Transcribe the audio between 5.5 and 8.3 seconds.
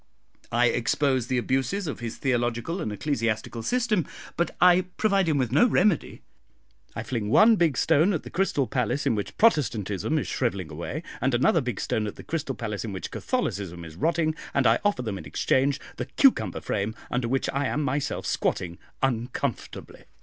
no remedy. I fling one big stone at